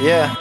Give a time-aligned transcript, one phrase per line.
[0.00, 0.34] Yeah.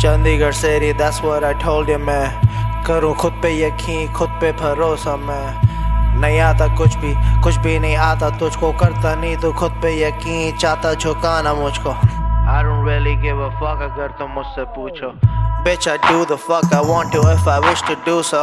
[0.00, 5.14] Chandigarh Seri that's what I told you मैं करूँ खुद पे यकीन खुद पे भरोसा
[5.16, 7.14] मैं नहीं आता कुछ भी
[7.44, 11.94] कुछ भी नहीं आता तुझको करता नहीं तो खुद पे यकीन चाहता झुकाना मुझको
[12.44, 15.12] I don't really give a fuck अगर तुम मुझसे पूछो
[15.64, 18.42] Bitch I do the fuck I want to if I wish to do so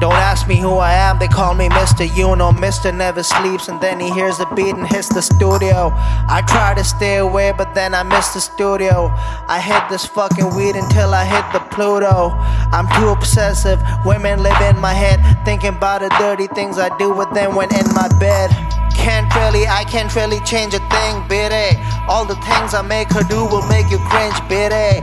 [0.00, 2.04] Don't ask me who I am, they call me Mr.
[2.16, 2.92] You know, Mr.
[2.92, 5.92] never sleeps, and then he hears the beat and hits the studio.
[5.94, 9.12] I try to stay away, but then I miss the studio.
[9.46, 12.30] I hit this fucking weed until I hit the Pluto.
[12.72, 17.12] I'm too obsessive, women live in my head, thinking about the dirty things I do
[17.12, 18.50] with them when in my bed.
[18.94, 21.78] Can't really, I can't really change a thing, bitty.
[22.08, 25.00] All the things I make her do will make you cringe, bitty.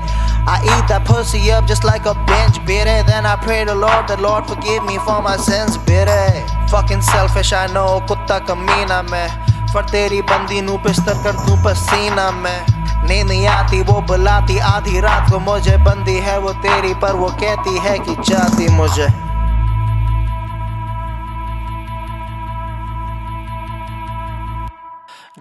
[0.48, 3.04] I eat that pussy up just like a bench, bitter.
[3.04, 6.32] Then I pray the Lord, the Lord forgive me for my sins, bitter.
[6.70, 9.28] Fucking selfish, I know, kutta kamina me.
[9.74, 12.58] पर तेरी बंदी नू pistar कर दूँ पसीना me.
[13.00, 17.78] नींद आती वो बुलाती आधी रात को मुझे बंदी है वो तेरी पर वो कहती
[17.80, 19.08] है कि चाहती मुझे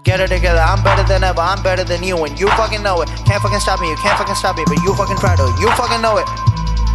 [0.09, 3.05] Get it together, I'm better than ever, I'm better than you, and you fucking know
[3.05, 3.13] it.
[3.29, 5.45] Can't fucking stop me, you can't fucking stop me, but you fucking try to.
[5.61, 6.25] You fucking know it.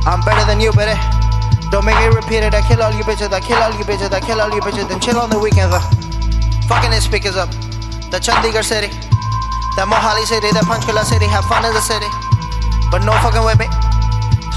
[0.10, 0.98] I'm better than you, baby.
[1.70, 2.10] Don't make it.
[2.10, 4.90] I kill all you bitches, I kill all you bitches, I kill all you bitches,
[4.90, 5.70] then chill on the weekends.
[5.70, 5.86] Uh.
[6.66, 7.54] Fucking his speakers up.
[8.10, 8.90] The Chandigarh city,
[9.78, 12.10] the Mohali city, the Panchkula city, have fun in the city.
[12.90, 13.70] But no fucking with me.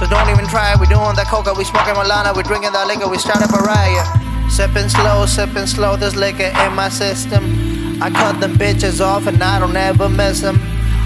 [0.01, 0.73] So don't even try.
[0.81, 3.61] We doing that coca, we smoking Malana, we drinking that liquor, we start up a
[3.61, 4.09] riot.
[4.49, 7.76] Sipping slow, sipping slow, there's liquor in my system.
[8.02, 10.59] I cut them bitches off and I don't ever miss them.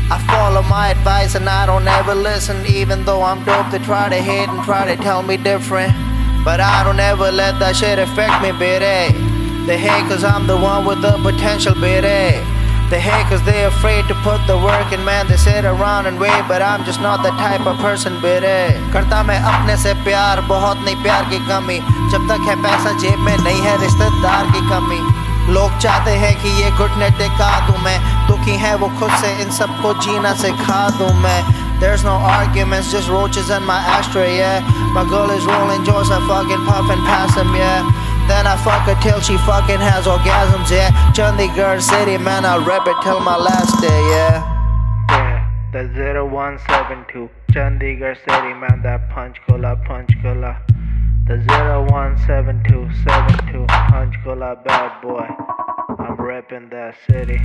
[0.09, 2.65] I follow my advice and I don't ever listen.
[2.67, 5.93] Even though I'm dope, they try to hate and try to tell me different.
[6.45, 9.17] But I don't ever let that shit affect me, bitty.
[9.65, 12.37] They hate cause I'm the one with the potential, bitty.
[12.93, 15.25] They hate cause they're afraid to put the work in, man.
[15.25, 18.77] They sit around and wait, but I'm just not the type of person, bitty.
[18.93, 21.79] करता मैं अपने से प्यार बहुत नहीं प्यार की कमी
[22.13, 25.01] जब तक है पैसा जेब में नहीं है रिश्तेदार की कमी
[25.54, 29.50] लोग चाहते हैं कि ये घुटने टिका दूँ मैं दुखी है वो खुद से इन
[29.58, 31.40] सबको जीना सिखा दूँ मैं
[31.80, 34.60] There's no arguments, just roaches in my ashtray, yeah.
[34.92, 37.88] My girl is rolling joints, I fucking puff and pass them, yeah.
[38.28, 40.90] Then I fuck her till she fucking has orgasms, yeah.
[41.16, 44.44] Chandigarh City, man, I'll rep it till my last day, yeah.
[45.72, 50.60] The 0172, Chandigarh City, man, that punch cola, punch cola.
[51.26, 55.26] The 017272 Panchkula bad boy.
[55.98, 57.40] I'm repping that city.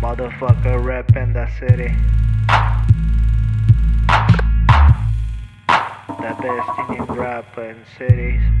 [0.00, 1.94] Motherfucker repping that city.
[6.08, 8.59] The best Indian rapper in cities.